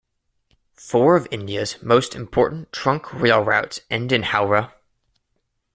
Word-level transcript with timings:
Four 0.79 1.15
of 1.15 1.27
India's 1.29 1.79
most 1.83 2.15
important 2.15 2.71
trunk 2.73 3.13
rail 3.13 3.43
routes 3.43 3.81
end 3.91 4.11
in 4.11 4.23
Howrah. 4.23 4.73